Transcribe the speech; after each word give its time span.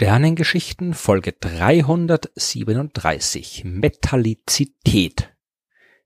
Sternengeschichten 0.00 0.94
Folge 0.94 1.32
337 1.32 3.64
Metallizität. 3.64 5.34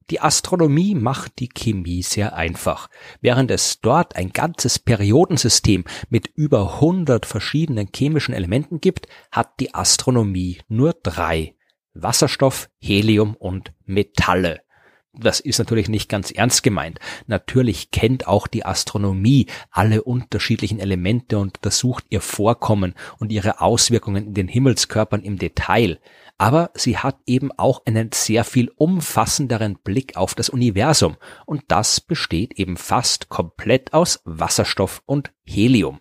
Die 0.08 0.18
Astronomie 0.18 0.94
macht 0.94 1.40
die 1.40 1.50
Chemie 1.50 2.02
sehr 2.02 2.34
einfach. 2.34 2.88
Während 3.20 3.50
es 3.50 3.82
dort 3.82 4.16
ein 4.16 4.32
ganzes 4.32 4.78
Periodensystem 4.78 5.84
mit 6.08 6.30
über 6.34 6.76
100 6.76 7.26
verschiedenen 7.26 7.90
chemischen 7.94 8.32
Elementen 8.32 8.80
gibt, 8.80 9.08
hat 9.30 9.60
die 9.60 9.74
Astronomie 9.74 10.62
nur 10.68 10.94
drei. 10.94 11.54
Wasserstoff, 11.92 12.70
Helium 12.78 13.36
und 13.36 13.74
Metalle. 13.84 14.62
Das 15.14 15.40
ist 15.40 15.58
natürlich 15.58 15.90
nicht 15.90 16.08
ganz 16.08 16.30
ernst 16.30 16.62
gemeint. 16.62 16.98
Natürlich 17.26 17.90
kennt 17.90 18.26
auch 18.26 18.46
die 18.46 18.64
Astronomie 18.64 19.46
alle 19.70 20.02
unterschiedlichen 20.04 20.80
Elemente 20.80 21.38
und 21.38 21.58
untersucht 21.58 22.06
ihr 22.08 22.22
Vorkommen 22.22 22.94
und 23.18 23.30
ihre 23.30 23.60
Auswirkungen 23.60 24.28
in 24.28 24.34
den 24.34 24.48
Himmelskörpern 24.48 25.22
im 25.22 25.38
Detail. 25.38 26.00
Aber 26.38 26.70
sie 26.74 26.96
hat 26.96 27.18
eben 27.26 27.52
auch 27.52 27.84
einen 27.84 28.10
sehr 28.12 28.44
viel 28.44 28.70
umfassenderen 28.74 29.76
Blick 29.84 30.16
auf 30.16 30.34
das 30.34 30.48
Universum 30.48 31.18
und 31.44 31.62
das 31.68 32.00
besteht 32.00 32.54
eben 32.54 32.78
fast 32.78 33.28
komplett 33.28 33.92
aus 33.92 34.22
Wasserstoff 34.24 35.02
und 35.04 35.30
Helium. 35.44 36.00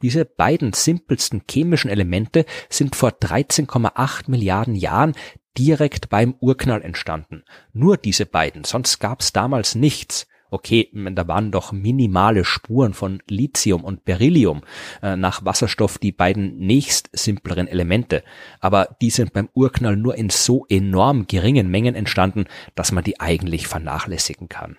Diese 0.00 0.24
beiden 0.24 0.72
simpelsten 0.72 1.42
chemischen 1.50 1.90
Elemente 1.90 2.46
sind 2.70 2.96
vor 2.96 3.10
13,8 3.10 4.30
Milliarden 4.30 4.76
Jahren 4.76 5.14
direkt 5.56 6.08
beim 6.08 6.34
Urknall 6.40 6.82
entstanden. 6.82 7.44
Nur 7.72 7.96
diese 7.96 8.26
beiden, 8.26 8.64
sonst 8.64 8.98
gab's 8.98 9.32
damals 9.32 9.74
nichts. 9.74 10.26
Okay, 10.48 10.88
da 10.92 11.26
waren 11.26 11.50
doch 11.50 11.72
minimale 11.72 12.44
Spuren 12.44 12.94
von 12.94 13.20
Lithium 13.28 13.82
und 13.82 14.04
Beryllium 14.04 14.62
äh, 15.02 15.16
nach 15.16 15.44
Wasserstoff 15.44 15.98
die 15.98 16.12
beiden 16.12 16.58
nächst 16.58 17.10
simpleren 17.12 17.66
Elemente, 17.66 18.22
aber 18.60 18.96
die 19.00 19.10
sind 19.10 19.32
beim 19.32 19.48
Urknall 19.54 19.96
nur 19.96 20.14
in 20.14 20.30
so 20.30 20.64
enorm 20.68 21.26
geringen 21.26 21.68
Mengen 21.68 21.96
entstanden, 21.96 22.44
dass 22.76 22.92
man 22.92 23.02
die 23.02 23.18
eigentlich 23.18 23.66
vernachlässigen 23.66 24.48
kann 24.48 24.76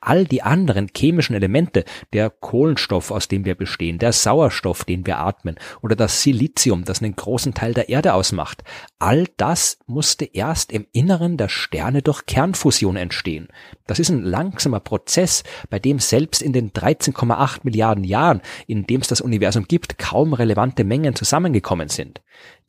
all 0.00 0.24
die 0.24 0.42
anderen 0.42 0.88
chemischen 0.94 1.34
Elemente, 1.34 1.84
der 2.12 2.30
Kohlenstoff, 2.30 3.10
aus 3.10 3.28
dem 3.28 3.44
wir 3.44 3.54
bestehen, 3.54 3.98
der 3.98 4.12
Sauerstoff, 4.12 4.84
den 4.84 5.06
wir 5.06 5.18
atmen, 5.18 5.56
oder 5.82 5.96
das 5.96 6.22
Silizium, 6.22 6.84
das 6.84 7.02
einen 7.02 7.16
großen 7.16 7.54
Teil 7.54 7.74
der 7.74 7.88
Erde 7.88 8.14
ausmacht, 8.14 8.62
all 8.98 9.26
das 9.36 9.78
musste 9.86 10.24
erst 10.24 10.72
im 10.72 10.86
Inneren 10.92 11.36
der 11.36 11.48
Sterne 11.48 12.02
durch 12.02 12.26
Kernfusion 12.26 12.96
entstehen. 12.96 13.48
Das 13.86 13.98
ist 13.98 14.10
ein 14.10 14.22
langsamer 14.22 14.80
Prozess, 14.80 15.42
bei 15.70 15.78
dem 15.78 15.98
selbst 15.98 16.42
in 16.42 16.52
den 16.52 16.72
13,8 16.72 17.60
Milliarden 17.62 18.04
Jahren, 18.04 18.42
in 18.66 18.86
dem 18.86 19.00
es 19.00 19.08
das 19.08 19.20
Universum 19.20 19.64
gibt, 19.66 19.98
kaum 19.98 20.32
relevante 20.32 20.84
Mengen 20.84 21.14
zusammengekommen 21.14 21.88
sind. 21.88 22.20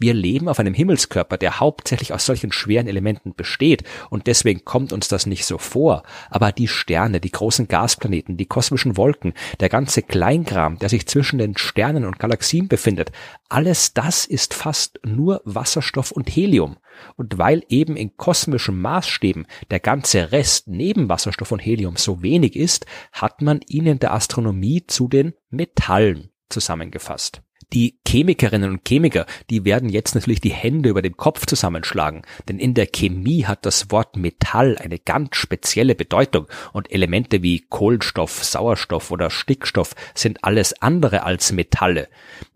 Wir 0.01 0.13
leben 0.13 0.47
auf 0.47 0.59
einem 0.59 0.73
Himmelskörper, 0.73 1.37
der 1.37 1.59
hauptsächlich 1.59 2.13
aus 2.13 2.25
solchen 2.25 2.53
schweren 2.53 2.87
Elementen 2.87 3.35
besteht 3.35 3.83
und 4.09 4.27
deswegen 4.27 4.63
kommt 4.63 4.93
uns 4.93 5.09
das 5.09 5.25
nicht 5.25 5.45
so 5.45 5.57
vor. 5.57 6.03
Aber 6.29 6.53
die 6.53 6.69
Sterne, 6.69 7.19
die 7.19 7.31
großen 7.31 7.67
Gasplaneten, 7.67 8.37
die 8.37 8.45
kosmischen 8.45 8.95
Wolken, 8.95 9.33
der 9.59 9.67
ganze 9.67 10.01
Kleingram, 10.01 10.79
der 10.79 10.87
sich 10.87 11.05
zwischen 11.05 11.37
den 11.37 11.57
Sternen 11.57 12.05
und 12.05 12.17
Galaxien 12.17 12.69
befindet, 12.69 13.11
alles 13.49 13.93
das 13.93 14.25
ist 14.25 14.53
fast 14.53 15.01
nur 15.03 15.41
Wasserstoff 15.43 16.11
und 16.11 16.29
Helium. 16.29 16.77
Und 17.17 17.37
weil 17.37 17.63
eben 17.67 17.97
in 17.97 18.15
kosmischen 18.15 18.79
Maßstäben 18.79 19.47
der 19.69 19.81
ganze 19.81 20.31
Rest 20.31 20.69
neben 20.69 21.09
Wasserstoff 21.09 21.51
und 21.51 21.59
Helium 21.59 21.97
so 21.97 22.23
wenig 22.23 22.55
ist, 22.55 22.85
hat 23.11 23.41
man 23.41 23.59
ihn 23.67 23.85
in 23.85 23.99
der 23.99 24.13
Astronomie 24.13 24.85
zu 24.87 25.09
den 25.09 25.33
Metallen 25.49 26.29
zusammengefasst. 26.47 27.41
Die 27.71 27.99
Chemikerinnen 28.07 28.71
und 28.71 28.87
Chemiker, 28.87 29.27
die 29.51 29.63
werden 29.63 29.89
jetzt 29.89 30.15
natürlich 30.15 30.41
die 30.41 30.51
Hände 30.51 30.89
über 30.89 31.03
dem 31.03 31.17
Kopf 31.17 31.45
zusammenschlagen, 31.45 32.23
denn 32.47 32.57
in 32.57 32.73
der 32.73 32.87
Chemie 32.87 33.45
hat 33.45 33.63
das 33.63 33.91
Wort 33.91 34.15
Metall 34.15 34.75
eine 34.79 34.97
ganz 34.97 35.35
spezielle 35.35 35.93
Bedeutung 35.93 36.47
und 36.73 36.91
Elemente 36.91 37.43
wie 37.43 37.59
Kohlenstoff, 37.59 38.43
Sauerstoff 38.43 39.11
oder 39.11 39.29
Stickstoff 39.29 39.93
sind 40.15 40.43
alles 40.43 40.81
andere 40.81 41.21
als 41.23 41.51
Metalle. 41.51 42.07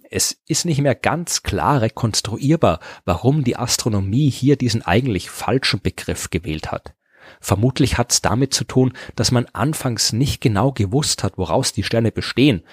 Es 0.09 0.41
ist 0.47 0.65
nicht 0.65 0.81
mehr 0.81 0.95
ganz 0.95 1.43
klar 1.43 1.81
rekonstruierbar, 1.81 2.79
warum 3.05 3.43
die 3.43 3.55
Astronomie 3.55 4.31
hier 4.31 4.55
diesen 4.55 4.81
eigentlich 4.81 5.29
falschen 5.29 5.79
Begriff 5.81 6.31
gewählt 6.31 6.71
hat. 6.71 6.95
Vermutlich 7.39 7.97
hat 7.97 8.11
es 8.11 8.21
damit 8.21 8.53
zu 8.53 8.63
tun, 8.63 8.93
dass 9.15 9.31
man 9.31 9.45
anfangs 9.53 10.11
nicht 10.11 10.41
genau 10.41 10.71
gewusst 10.71 11.23
hat, 11.23 11.37
woraus 11.37 11.73
die 11.73 11.83
Sterne 11.83 12.11
bestehen, 12.11 12.63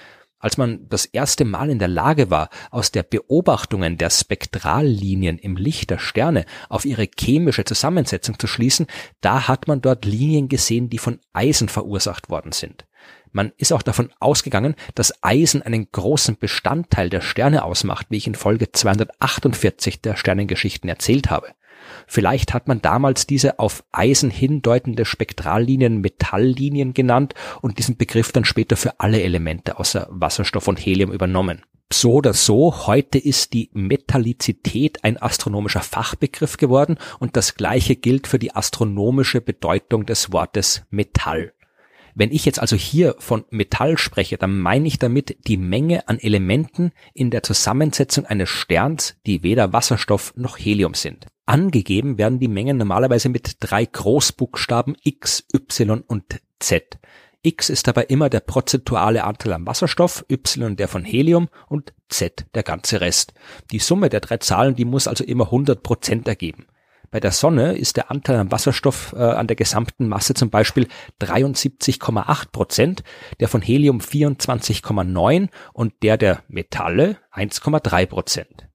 als 0.40 0.56
man 0.56 0.88
das 0.88 1.04
erste 1.04 1.44
Mal 1.44 1.70
in 1.70 1.78
der 1.78 1.88
Lage 1.88 2.30
war, 2.30 2.48
aus 2.70 2.90
der 2.90 3.02
Beobachtungen 3.02 3.98
der 3.98 4.10
Spektrallinien 4.10 5.38
im 5.38 5.56
Licht 5.56 5.90
der 5.90 5.98
Sterne 5.98 6.44
auf 6.68 6.84
ihre 6.84 7.08
chemische 7.18 7.64
Zusammensetzung 7.64 8.38
zu 8.38 8.46
schließen, 8.46 8.86
da 9.20 9.46
hat 9.46 9.68
man 9.68 9.82
dort 9.82 10.04
Linien 10.04 10.48
gesehen, 10.48 10.88
die 10.90 10.98
von 10.98 11.20
Eisen 11.32 11.68
verursacht 11.68 12.30
worden 12.30 12.52
sind. 12.52 12.86
Man 13.32 13.52
ist 13.58 13.72
auch 13.72 13.82
davon 13.82 14.10
ausgegangen, 14.18 14.74
dass 14.94 15.12
Eisen 15.22 15.62
einen 15.62 15.90
großen 15.92 16.36
Bestandteil 16.36 17.10
der 17.10 17.20
Sterne 17.20 17.62
ausmacht, 17.62 18.06
wie 18.10 18.16
ich 18.16 18.26
in 18.26 18.34
Folge 18.34 18.72
248 18.72 20.00
der 20.02 20.16
Sternengeschichten 20.16 20.88
erzählt 20.88 21.30
habe. 21.30 21.48
Vielleicht 22.06 22.54
hat 22.54 22.68
man 22.68 22.82
damals 22.82 23.26
diese 23.26 23.58
auf 23.58 23.84
Eisen 23.92 24.30
hindeutende 24.30 25.04
Spektrallinien 25.04 26.00
Metalllinien 26.00 26.94
genannt 26.94 27.34
und 27.60 27.78
diesen 27.78 27.96
Begriff 27.96 28.32
dann 28.32 28.44
später 28.44 28.76
für 28.76 28.98
alle 28.98 29.22
Elemente 29.22 29.78
außer 29.78 30.06
Wasserstoff 30.10 30.68
und 30.68 30.78
Helium 30.78 31.12
übernommen. 31.12 31.62
So 31.92 32.14
oder 32.14 32.34
so, 32.34 32.86
heute 32.86 33.18
ist 33.18 33.52
die 33.52 33.68
Metallizität 33.72 35.02
ein 35.02 35.20
astronomischer 35.20 35.80
Fachbegriff 35.80 36.56
geworden 36.56 36.98
und 37.18 37.36
das 37.36 37.56
gleiche 37.56 37.96
gilt 37.96 38.28
für 38.28 38.38
die 38.38 38.54
astronomische 38.54 39.40
Bedeutung 39.40 40.06
des 40.06 40.32
Wortes 40.32 40.84
Metall. 40.90 41.52
Wenn 42.14 42.32
ich 42.32 42.44
jetzt 42.44 42.58
also 42.58 42.76
hier 42.76 43.14
von 43.18 43.44
Metall 43.50 43.98
spreche, 43.98 44.38
dann 44.38 44.58
meine 44.58 44.86
ich 44.86 44.98
damit 44.98 45.36
die 45.46 45.56
Menge 45.56 46.08
an 46.08 46.18
Elementen 46.18 46.92
in 47.14 47.30
der 47.30 47.42
Zusammensetzung 47.42 48.26
eines 48.26 48.48
Sterns, 48.48 49.16
die 49.26 49.42
weder 49.42 49.72
Wasserstoff 49.72 50.32
noch 50.36 50.58
Helium 50.58 50.94
sind. 50.94 51.26
Angegeben 51.46 52.18
werden 52.18 52.38
die 52.38 52.48
Mengen 52.48 52.76
normalerweise 52.76 53.28
mit 53.28 53.56
drei 53.60 53.84
Großbuchstaben 53.84 54.96
X, 55.02 55.44
Y 55.54 56.00
und 56.06 56.24
Z. 56.58 56.98
X 57.42 57.70
ist 57.70 57.88
dabei 57.88 58.04
immer 58.04 58.28
der 58.28 58.40
prozentuale 58.40 59.24
Anteil 59.24 59.54
am 59.54 59.66
Wasserstoff, 59.66 60.24
Y 60.30 60.76
der 60.76 60.88
von 60.88 61.04
Helium 61.04 61.48
und 61.68 61.94
Z 62.08 62.44
der 62.54 62.62
ganze 62.62 63.00
Rest. 63.00 63.32
Die 63.70 63.78
Summe 63.78 64.10
der 64.10 64.20
drei 64.20 64.36
Zahlen, 64.36 64.76
die 64.76 64.84
muss 64.84 65.08
also 65.08 65.24
immer 65.24 65.46
100 65.46 65.82
Prozent 65.82 66.28
ergeben. 66.28 66.66
Bei 67.12 67.18
der 67.18 67.32
Sonne 67.32 67.76
ist 67.76 67.96
der 67.96 68.12
Anteil 68.12 68.36
am 68.36 68.52
Wasserstoff 68.52 69.14
äh, 69.16 69.20
an 69.20 69.48
der 69.48 69.56
gesamten 69.56 70.06
Masse 70.06 70.34
zum 70.34 70.48
Beispiel 70.48 70.86
73,8 71.20 72.52
Prozent, 72.52 73.02
der 73.40 73.48
von 73.48 73.62
Helium 73.62 73.98
24,9% 73.98 75.48
und 75.72 75.92
der 76.04 76.16
der 76.16 76.44
Metalle 76.46 77.16
1,3 77.34 78.06
Prozent. 78.06 78.68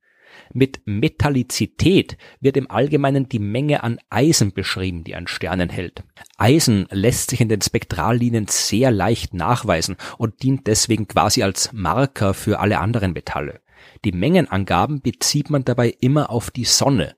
Mit 0.54 0.82
Metallizität 0.86 2.18
wird 2.42 2.58
im 2.58 2.70
Allgemeinen 2.70 3.30
die 3.30 3.40
Menge 3.40 3.84
an 3.84 4.00
Eisen 4.10 4.54
beschrieben, 4.54 5.06
die 5.06 5.16
ein 5.16 5.28
Stern 5.28 5.62
enthält. 5.62 6.04
Eisen 6.38 6.88
lässt 6.92 7.30
sich 7.30 7.40
in 7.40 7.50
den 7.50 7.62
Spektrallinien 7.62 8.48
sehr 8.48 8.92
leicht 8.92 9.34
nachweisen 9.34 9.96
und 10.18 10.44
dient 10.44 10.68
deswegen 10.68 11.08
quasi 11.08 11.42
als 11.42 11.72
Marker 11.72 12.34
für 12.34 12.60
alle 12.60 12.80
anderen 12.80 13.14
Metalle. 13.14 13.62
Die 14.04 14.12
Mengenangaben 14.12 15.02
bezieht 15.02 15.50
man 15.50 15.64
dabei 15.64 15.96
immer 16.00 16.30
auf 16.30 16.52
die 16.52 16.66
Sonne. 16.66 17.16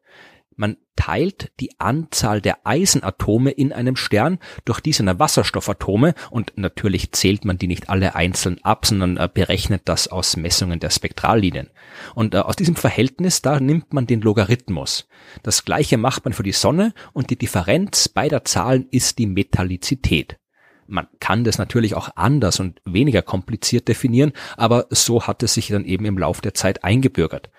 Man 0.60 0.78
teilt 0.96 1.52
die 1.60 1.80
Anzahl 1.80 2.42
der 2.42 2.66
Eisenatome 2.66 3.52
in 3.52 3.72
einem 3.72 3.96
Stern 3.96 4.40
durch 4.66 4.80
die 4.80 4.92
seiner 4.92 5.20
Wasserstoffatome 5.20 6.16
und 6.32 6.54
natürlich 6.56 7.12
zählt 7.12 7.46
man 7.46 7.60
die 7.60 7.68
nicht 7.68 7.90
alle 7.90 8.16
einzeln 8.16 8.58
ab, 8.64 8.88
sondern 8.88 9.18
äh, 9.18 9.30
berechnet 9.32 9.84
das 9.86 10.08
aus 10.08 10.36
Messungen 10.36 10.80
der 10.80 10.90
Spektrallinien. 10.90 11.70
Und 12.16 12.34
äh, 12.34 12.40
aus 12.40 12.56
diesem 12.56 12.76
Verhältnis, 12.76 13.44
da 13.44 13.60
nimmt 13.60 13.94
man 13.94 14.08
den 14.08 14.22
Logarithmus. 14.22 15.08
Das 15.44 15.64
gleiche 15.64 15.98
macht 15.98 16.26
man 16.26 16.34
für 16.34 16.42
die 16.42 16.52
Sonne 16.52 16.96
und 17.14 17.30
die 17.30 17.38
Differenz 17.38 18.10
beider 18.10 18.44
Zahlen 18.44 18.88
ist 18.90 19.20
die 19.20 19.28
Metallizität. 19.28 20.40
Man 20.88 21.08
kann 21.20 21.44
das 21.44 21.60
natürlich 21.60 21.94
auch 21.94 22.10
anders 22.16 22.60
und 22.60 22.82
weniger 22.84 23.22
kompliziert 23.22 23.88
definieren, 23.88 24.32
aber 24.56 24.88
so 24.90 25.28
hat 25.28 25.44
es 25.44 25.54
sich 25.54 25.68
dann 25.68 25.86
eben 25.86 26.06
im 26.06 26.18
Lauf 26.18 26.42
der 26.42 26.56
Zeit 26.56 26.84
eingebürgert. 26.84 27.52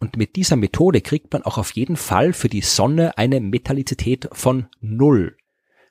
Und 0.00 0.16
mit 0.16 0.34
dieser 0.36 0.56
Methode 0.56 1.02
kriegt 1.02 1.32
man 1.32 1.42
auch 1.42 1.58
auf 1.58 1.72
jeden 1.72 1.96
Fall 1.96 2.32
für 2.32 2.48
die 2.48 2.62
Sonne 2.62 3.16
eine 3.18 3.40
Metallizität 3.40 4.28
von 4.32 4.66
Null. 4.80 5.36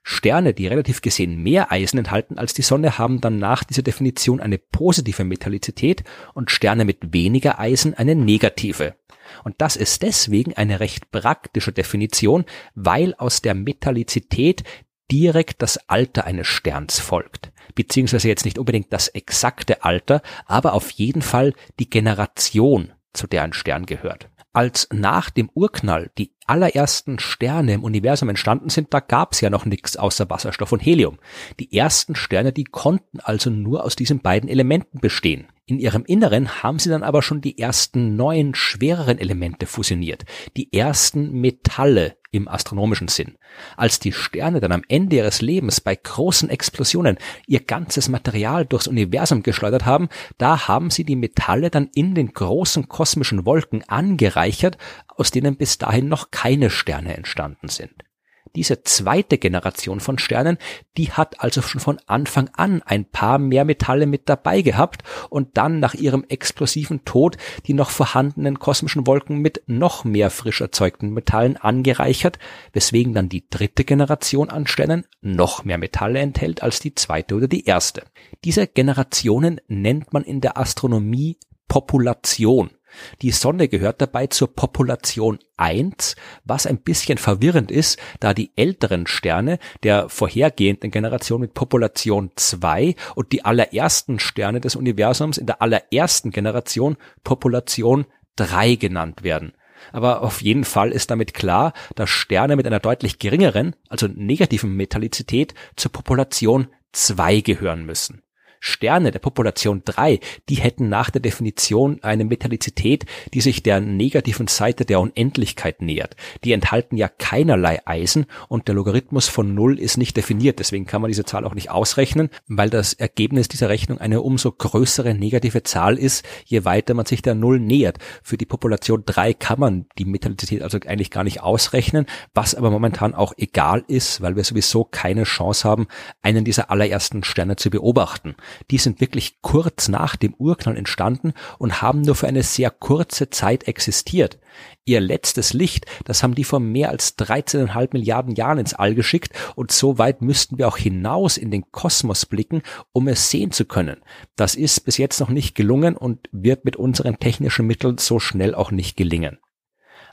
Sterne, 0.02 0.56
die 0.56 0.66
relativ 0.66 1.02
gesehen 1.02 1.44
mehr 1.44 1.72
Eisen 1.72 2.00
enthalten 2.00 2.40
als 2.40 2.56
die 2.56 2.64
Sonne, 2.64 2.98
haben 2.98 3.22
dann 3.22 3.38
nach 3.38 3.64
dieser 3.64 3.84
Definition 3.84 4.40
eine 4.40 4.58
positive 4.58 5.24
Metallizität 5.24 6.04
und 6.34 6.50
Sterne 6.50 6.86
mit 6.86 7.14
weniger 7.14 7.60
Eisen 7.60 7.94
eine 7.94 8.16
negative. 8.16 8.96
Und 9.44 9.56
das 9.60 9.76
ist 9.76 10.02
deswegen 10.02 10.54
eine 10.54 10.80
recht 10.80 11.12
praktische 11.12 11.72
Definition, 11.72 12.46
weil 12.74 13.14
aus 13.16 13.44
der 13.44 13.54
Metallizität 13.54 14.64
direkt 15.12 15.62
das 15.62 15.90
Alter 15.90 16.26
eines 16.26 16.48
Sterns 16.48 17.00
folgt. 17.00 17.52
Beziehungsweise 17.76 18.28
jetzt 18.28 18.46
nicht 18.46 18.58
unbedingt 18.58 18.92
das 18.92 19.10
exakte 19.10 19.84
Alter, 19.84 20.24
aber 20.48 20.74
auf 20.74 20.90
jeden 20.90 21.22
Fall 21.22 21.54
die 21.80 21.90
Generation 21.90 22.94
zu 23.14 23.28
der 23.28 23.44
ein 23.44 23.54
Stern 23.54 23.86
gehört. 23.86 24.30
Als 24.52 24.88
nach 24.92 25.30
dem 25.30 25.50
Urknall 25.54 26.12
die 26.18 26.34
allerersten 26.48 27.20
Sterne 27.20 27.74
im 27.74 27.84
Universum 27.84 28.30
entstanden 28.30 28.70
sind, 28.70 28.94
da 28.94 29.00
gab's 29.00 29.42
ja 29.42 29.50
noch 29.50 29.66
nichts 29.66 29.96
außer 29.96 30.30
Wasserstoff 30.30 30.72
und 30.72 30.80
Helium. 30.80 31.20
Die 31.60 31.76
ersten 31.76 32.16
Sterne, 32.16 32.52
die 32.52 32.64
konnten 32.64 33.20
also 33.20 33.52
nur 33.52 33.84
aus 33.84 33.96
diesen 33.96 34.22
beiden 34.22 34.50
Elementen 34.50 35.00
bestehen. 35.00 35.48
In 35.70 35.78
ihrem 35.78 36.04
Inneren 36.04 36.64
haben 36.64 36.80
sie 36.80 36.90
dann 36.90 37.04
aber 37.04 37.22
schon 37.22 37.42
die 37.42 37.60
ersten 37.60 38.16
neuen, 38.16 38.56
schwereren 38.56 39.20
Elemente 39.20 39.68
fusioniert, 39.68 40.26
die 40.58 40.74
ersten 40.74 41.32
Metalle 41.42 42.18
im 42.32 42.48
astronomischen 42.48 43.08
Sinn. 43.08 43.38
Als 43.78 44.00
die 44.00 44.12
Sterne 44.12 44.62
dann 44.62 44.72
am 44.72 44.82
Ende 44.88 45.18
ihres 45.18 45.44
Lebens 45.44 45.80
bei 45.80 45.96
großen 45.96 46.50
Explosionen 46.50 47.20
ihr 47.46 47.60
ganzes 47.60 48.10
Material 48.10 48.66
durchs 48.66 48.88
Universum 48.88 49.44
geschleudert 49.44 49.86
haben, 49.86 50.10
da 50.40 50.68
haben 50.68 50.90
sie 50.90 51.04
die 51.04 51.16
Metalle 51.16 51.70
dann 51.70 51.92
in 51.94 52.16
den 52.16 52.34
großen 52.34 52.90
kosmischen 52.90 53.46
Wolken 53.46 53.88
angereichert, 53.88 54.80
aus 55.08 55.30
denen 55.30 55.56
bis 55.56 55.78
dahin 55.78 56.08
noch 56.08 56.32
keine 56.32 56.72
Sterne 56.72 57.16
entstanden 57.16 57.68
sind. 57.68 58.09
Diese 58.56 58.84
zweite 58.84 59.38
Generation 59.38 60.00
von 60.00 60.18
Sternen, 60.18 60.58
die 60.98 61.12
hat 61.12 61.42
also 61.42 61.62
schon 61.62 61.82
von 61.82 62.00
Anfang 62.08 62.50
an 62.54 62.82
ein 62.82 63.06
paar 63.06 63.38
mehr 63.40 63.66
Metalle 63.66 64.06
mit 64.06 64.28
dabei 64.30 64.62
gehabt 64.62 65.04
und 65.30 65.58
dann 65.58 65.80
nach 65.80 65.94
ihrem 65.94 66.26
explosiven 66.28 67.06
Tod 67.06 67.38
die 67.66 67.74
noch 67.74 67.90
vorhandenen 67.90 68.60
kosmischen 68.60 69.08
Wolken 69.08 69.40
mit 69.40 69.64
noch 69.68 70.04
mehr 70.04 70.30
frisch 70.30 70.62
erzeugten 70.62 71.14
Metallen 71.14 71.58
angereichert, 71.58 72.40
weswegen 72.74 73.14
dann 73.14 73.30
die 73.30 73.50
dritte 73.50 73.84
Generation 73.84 74.50
an 74.50 74.68
Sternen 74.68 75.06
noch 75.22 75.64
mehr 75.64 75.78
Metalle 75.78 76.20
enthält 76.20 76.64
als 76.64 76.80
die 76.80 76.96
zweite 76.96 77.36
oder 77.36 77.48
die 77.48 77.66
erste. 77.66 78.04
Diese 78.44 78.68
Generationen 78.68 79.62
nennt 79.68 80.14
man 80.14 80.24
in 80.24 80.42
der 80.42 80.58
Astronomie 80.58 81.38
Population. 81.68 82.72
Die 83.22 83.32
Sonne 83.32 83.68
gehört 83.68 84.02
dabei 84.02 84.28
zur 84.28 84.54
Population 84.54 85.40
1, 85.58 86.16
was 86.46 86.66
ein 86.66 86.80
bisschen 86.80 87.18
verwirrend 87.18 87.72
ist, 87.72 88.00
da 88.20 88.34
die 88.34 88.52
älteren 88.56 89.08
Sterne 89.08 89.60
der 89.84 90.10
vorhergehenden 90.10 90.92
Generation 90.92 91.42
mit 91.42 91.54
Population 91.54 92.32
2 92.36 92.96
und 93.16 93.32
die 93.32 93.46
allerersten 93.46 94.20
Sterne 94.20 94.62
des 94.62 94.76
Universums 94.76 95.38
in 95.38 95.46
der 95.46 95.62
allerersten 95.62 96.32
Generation 96.32 96.98
Population 97.24 98.06
3 98.36 98.76
genannt 98.76 99.24
werden. 99.24 99.54
Aber 99.92 100.22
auf 100.22 100.42
jeden 100.42 100.66
Fall 100.66 100.92
ist 100.92 101.10
damit 101.12 101.34
klar, 101.34 101.74
dass 101.96 102.10
Sterne 102.10 102.56
mit 102.56 102.68
einer 102.68 102.80
deutlich 102.80 103.20
geringeren, 103.20 103.76
also 103.88 104.08
negativen 104.08 104.76
Metallizität 104.76 105.54
zur 105.76 105.92
Population 105.92 106.68
2 106.92 107.42
gehören 107.42 107.86
müssen. 107.86 108.22
Sterne 108.60 109.12
der 109.12 109.20
Population 109.20 109.82
3, 109.86 110.20
die 110.50 110.56
hätten 110.56 110.90
nach 110.90 111.10
der 111.10 111.22
Definition 111.22 112.00
eine 112.02 112.26
Metallizität, 112.26 113.06
die 113.34 113.42
sich 113.42 113.64
der 113.64 113.80
negativen 113.80 114.48
Seite 114.48 114.86
der 114.86 115.00
Unendlichkeit 115.00 115.82
nähert. 115.82 116.16
Die 116.44 116.52
enthalten 116.52 116.98
ja 116.98 117.08
keinerlei 117.08 117.80
Eisen 117.86 118.26
und 118.48 118.68
der 118.68 118.76
Logarithmus 118.76 119.28
von 119.28 119.54
Null 119.54 119.80
ist 119.80 119.98
nicht 119.98 120.18
definiert. 120.18 120.60
Deswegen 120.60 120.86
kann 120.86 121.02
man 121.02 121.10
diese 121.10 121.26
Zahl 121.26 121.46
auch 121.46 121.54
nicht 121.56 121.72
ausrechnen, 121.72 122.30
weil 122.48 122.70
das 122.70 122.94
Ergebnis 122.94 123.48
dieser 123.48 123.70
Rechnung 123.70 124.00
eine 124.00 124.22
umso 124.22 124.52
größere 124.52 125.14
negative 125.14 125.64
Zahl 125.64 125.98
ist, 125.98 126.26
je 126.46 126.66
weiter 126.66 126.94
man 126.94 127.06
sich 127.06 127.22
der 127.22 127.36
Null 127.36 127.60
nähert. 127.60 127.98
Für 128.24 128.38
die 128.38 128.46
Population 128.46 129.04
3 129.06 129.34
kann 129.34 129.60
man 129.60 129.86
die 129.98 130.06
Metallizität 130.06 130.62
also 130.62 130.80
eigentlich 130.86 131.12
gar 131.12 131.24
nicht 131.24 131.42
ausrechnen, 131.42 132.06
was 132.34 132.56
aber 132.56 132.72
momentan 132.72 133.14
auch 133.14 133.34
egal 133.38 133.84
ist, 133.88 134.22
weil 134.22 134.36
wir 134.36 134.44
sowieso 134.44 134.84
keine 134.84 135.24
Chance 135.24 135.68
haben, 135.68 135.88
einen 136.22 136.44
dieser 136.44 136.72
allerersten 136.72 137.24
Sterne 137.24 137.56
zu 137.56 137.70
beobachten 137.70 138.36
die 138.72 138.78
sind 138.78 139.02
wirklich 139.02 139.42
kurz 139.42 139.88
nach 139.88 140.16
dem 140.16 140.34
Urknall 140.36 140.78
entstanden 140.78 141.34
und 141.58 141.82
haben 141.82 142.02
nur 142.02 142.16
für 142.16 142.28
eine 142.28 142.44
sehr 142.44 142.72
kurze 142.72 143.30
Zeit 143.30 143.68
existiert. 143.68 144.40
Ihr 144.86 145.00
letztes 145.00 145.54
Licht, 145.54 145.86
das 146.06 146.24
haben 146.24 146.36
die 146.36 146.44
vor 146.44 146.60
mehr 146.60 146.90
als 146.90 147.18
13,5 147.18 147.90
Milliarden 147.94 148.36
Jahren 148.36 148.58
ins 148.58 148.74
All 148.74 148.96
geschickt 148.96 149.34
und 149.56 149.72
so 149.72 149.98
weit 149.98 150.22
müssten 150.22 150.58
wir 150.58 150.68
auch 150.68 150.78
hinaus 150.78 151.38
in 151.38 151.52
den 151.52 151.72
Kosmos 151.72 152.26
blicken, 152.26 152.62
um 152.92 153.08
es 153.08 153.30
sehen 153.30 153.52
zu 153.52 153.66
können. 153.66 153.98
Das 154.36 154.56
ist 154.56 154.82
bis 154.86 154.98
jetzt 154.98 155.20
noch 155.20 155.30
nicht 155.30 155.56
gelungen 155.56 155.96
und 155.96 156.28
wird 156.32 156.66
mit 156.66 156.76
unseren 156.76 157.20
technischen 157.20 157.68
Mitteln 157.68 157.98
so 157.98 158.20
schnell 158.20 158.56
auch 158.56 158.72
nicht 158.72 158.98
gelingen 158.98 159.38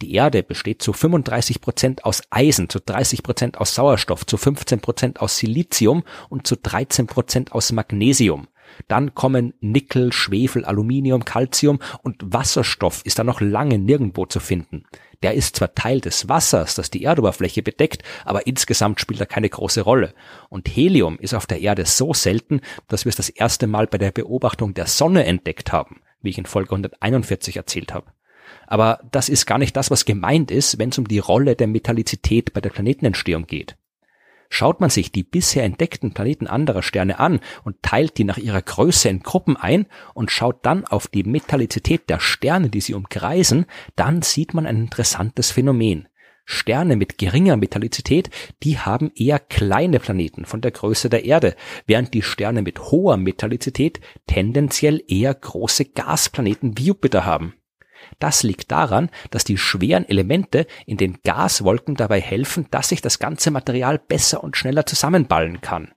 Die 0.02 0.14
Erde 0.14 0.42
besteht 0.42 0.82
zu 0.82 0.94
35 0.94 1.62
Prozent 1.62 2.06
aus 2.06 2.24
Eisen, 2.32 2.70
zu 2.70 2.80
30 2.80 3.22
Prozent 3.22 3.58
aus 3.60 3.76
Sauerstoff, 3.76 4.26
zu 4.26 4.38
15 4.38 4.82
Prozent 4.82 5.22
aus 5.22 5.38
Silizium 5.38 6.04
und 6.30 6.48
zu 6.48 6.58
13 6.58 7.06
Prozent 7.08 7.52
aus 7.52 7.72
Magnesium. 7.72 8.48
Dann 8.88 9.16
kommen 9.16 9.54
Nickel, 9.62 10.12
Schwefel, 10.12 10.66
Aluminium, 10.66 11.26
Calcium 11.26 11.80
und 12.04 12.22
Wasserstoff 12.22 13.02
ist 13.06 13.20
da 13.20 13.24
noch 13.24 13.42
lange 13.42 13.78
nirgendwo 13.78 14.26
zu 14.26 14.40
finden. 14.40 14.86
Der 15.24 15.34
ist 15.34 15.56
zwar 15.56 15.74
Teil 15.74 16.02
des 16.02 16.30
Wassers, 16.30 16.76
das 16.76 16.92
die 16.92 17.04
Erdoberfläche 17.04 17.64
bedeckt, 17.64 18.04
aber 18.26 18.48
insgesamt 18.48 19.00
spielt 19.00 19.20
er 19.20 19.26
keine 19.26 19.50
große 19.50 19.82
Rolle. 19.82 20.14
Und 20.50 20.68
Helium 20.68 21.18
ist 21.20 21.34
auf 21.34 21.48
der 21.48 21.62
Erde 21.62 21.86
so 21.86 22.14
selten, 22.14 22.62
dass 22.88 23.06
wir 23.06 23.10
es 23.10 23.16
das 23.16 23.30
erste 23.30 23.68
Mal 23.68 23.88
bei 23.88 23.98
der 23.98 24.12
Beobachtung 24.12 24.74
der 24.74 24.88
Sonne 24.88 25.26
entdeckt 25.26 25.72
haben, 25.72 26.02
wie 26.22 26.30
ich 26.30 26.38
in 26.38 26.46
Folge 26.46 26.72
141 26.72 27.58
erzählt 27.58 27.94
habe. 27.94 28.12
Aber 28.68 29.00
das 29.12 29.30
ist 29.30 29.46
gar 29.46 29.58
nicht 29.58 29.76
das, 29.76 29.92
was 29.92 30.06
gemeint 30.06 30.52
ist, 30.52 30.78
wenn 30.80 30.90
es 30.90 30.98
um 30.98 31.08
die 31.08 31.20
Rolle 31.20 31.56
der 31.56 31.68
Metallizität 31.68 32.54
bei 32.54 32.62
der 32.62 32.70
Planetenentstehung 32.70 33.48
geht. 33.48 33.76
Schaut 34.50 34.82
man 34.82 34.90
sich 34.90 35.12
die 35.12 35.24
bisher 35.24 35.64
entdeckten 35.64 36.14
Planeten 36.14 36.48
anderer 36.48 36.84
Sterne 36.84 37.20
an 37.20 37.40
und 37.64 37.82
teilt 37.82 38.18
die 38.18 38.24
nach 38.24 38.38
ihrer 38.38 38.62
Größe 38.62 39.10
in 39.10 39.22
Gruppen 39.22 39.58
ein 39.58 39.88
und 40.14 40.32
schaut 40.32 40.66
dann 40.66 40.86
auf 40.86 41.08
die 41.08 41.24
Metallizität 41.24 42.10
der 42.10 42.20
Sterne, 42.20 42.70
die 42.70 42.82
sie 42.82 42.94
umkreisen, 42.94 43.66
dann 43.96 44.22
sieht 44.22 44.54
man 44.54 44.66
ein 44.66 44.78
interessantes 44.78 45.52
Phänomen. 45.52 46.08
Sterne 46.46 46.96
mit 46.96 47.18
geringer 47.18 47.58
Metallizität, 47.58 48.30
die 48.62 48.78
haben 48.78 49.12
eher 49.16 49.40
kleine 49.40 50.00
Planeten 50.00 50.46
von 50.46 50.62
der 50.62 50.72
Größe 50.72 51.10
der 51.10 51.26
Erde, 51.26 51.56
während 51.88 52.14
die 52.14 52.22
Sterne 52.22 52.62
mit 52.62 52.80
hoher 52.92 53.18
Metallizität 53.18 54.00
tendenziell 54.28 55.02
eher 55.08 55.34
große 55.34 55.86
Gasplaneten 55.86 56.78
wie 56.78 56.86
Jupiter 56.86 57.26
haben. 57.26 57.56
Das 58.20 58.44
liegt 58.44 58.72
daran, 58.72 59.10
dass 59.32 59.44
die 59.44 59.58
schweren 59.58 60.08
Elemente 60.08 60.68
in 60.86 60.98
den 60.98 61.20
Gaswolken 61.24 61.96
dabei 61.96 62.22
helfen, 62.22 62.68
dass 62.72 62.90
sich 62.90 63.02
das 63.02 63.20
ganze 63.20 63.52
Material 63.52 64.00
besser 64.00 64.44
und 64.44 64.58
schneller 64.58 64.86
zusammenballen 64.86 65.62
kann. 65.62 65.92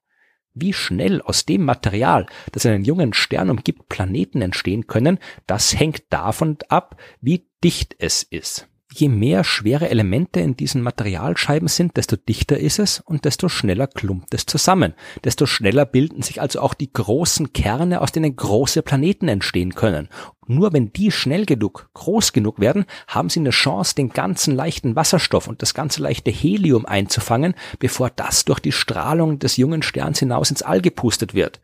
Wie 0.54 0.72
schnell 0.72 1.22
aus 1.22 1.46
dem 1.46 1.64
Material, 1.64 2.26
das 2.52 2.66
einen 2.66 2.84
jungen 2.84 3.12
Stern 3.14 3.50
umgibt, 3.50 3.88
Planeten 3.88 4.42
entstehen 4.42 4.86
können, 4.88 5.18
das 5.46 5.78
hängt 5.78 6.04
davon 6.10 6.58
ab, 6.68 6.96
wie 7.20 7.46
dicht 7.62 7.94
es 7.98 8.24
ist. 8.24 8.68
Je 8.98 9.08
mehr 9.08 9.44
schwere 9.44 9.90
Elemente 9.90 10.40
in 10.40 10.56
diesen 10.56 10.82
Materialscheiben 10.82 11.68
sind, 11.68 11.96
desto 11.96 12.16
dichter 12.16 12.58
ist 12.58 12.80
es 12.80 12.98
und 12.98 13.26
desto 13.26 13.48
schneller 13.48 13.86
klumpt 13.86 14.34
es 14.34 14.44
zusammen. 14.44 14.92
Desto 15.22 15.46
schneller 15.46 15.86
bilden 15.86 16.22
sich 16.22 16.40
also 16.40 16.60
auch 16.60 16.74
die 16.74 16.92
großen 16.92 17.52
Kerne, 17.52 18.00
aus 18.00 18.10
denen 18.10 18.34
große 18.34 18.82
Planeten 18.82 19.28
entstehen 19.28 19.76
können. 19.76 20.08
Nur 20.48 20.72
wenn 20.72 20.92
die 20.92 21.12
schnell 21.12 21.46
genug, 21.46 21.90
groß 21.94 22.32
genug 22.32 22.58
werden, 22.58 22.86
haben 23.06 23.28
sie 23.28 23.38
eine 23.38 23.50
Chance, 23.50 23.94
den 23.94 24.08
ganzen 24.08 24.56
leichten 24.56 24.96
Wasserstoff 24.96 25.46
und 25.46 25.62
das 25.62 25.74
ganze 25.74 26.02
leichte 26.02 26.32
Helium 26.32 26.84
einzufangen, 26.84 27.54
bevor 27.78 28.10
das 28.10 28.46
durch 28.46 28.58
die 28.58 28.72
Strahlung 28.72 29.38
des 29.38 29.58
jungen 29.58 29.82
Sterns 29.82 30.18
hinaus 30.18 30.50
ins 30.50 30.62
All 30.62 30.80
gepustet 30.80 31.34
wird. 31.34 31.60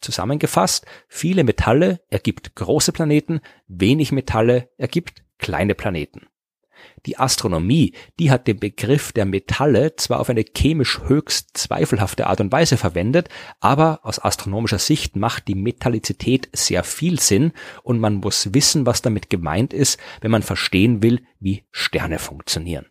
Zusammengefasst, 0.00 0.86
viele 1.08 1.44
Metalle 1.44 2.00
ergibt 2.08 2.56
große 2.56 2.92
Planeten, 2.92 3.40
wenig 3.68 4.12
Metalle 4.12 4.70
ergibt 4.78 5.22
kleine 5.36 5.74
Planeten. 5.74 6.22
Die 7.06 7.18
Astronomie, 7.18 7.94
die 8.18 8.30
hat 8.30 8.46
den 8.46 8.58
Begriff 8.58 9.12
der 9.12 9.24
Metalle 9.24 9.96
zwar 9.96 10.20
auf 10.20 10.28
eine 10.30 10.44
chemisch 10.44 11.00
höchst 11.06 11.56
zweifelhafte 11.56 12.26
Art 12.26 12.40
und 12.40 12.52
Weise 12.52 12.76
verwendet, 12.76 13.28
aber 13.60 14.00
aus 14.02 14.18
astronomischer 14.18 14.78
Sicht 14.78 15.16
macht 15.16 15.48
die 15.48 15.54
Metallizität 15.54 16.48
sehr 16.52 16.84
viel 16.84 17.18
Sinn 17.18 17.52
und 17.82 17.98
man 17.98 18.16
muss 18.16 18.52
wissen, 18.52 18.86
was 18.86 19.02
damit 19.02 19.30
gemeint 19.30 19.72
ist, 19.72 19.98
wenn 20.20 20.30
man 20.30 20.42
verstehen 20.42 21.02
will, 21.02 21.22
wie 21.38 21.64
Sterne 21.70 22.18
funktionieren. 22.18 22.86